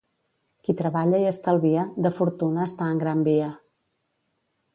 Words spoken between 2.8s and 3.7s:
en gran via.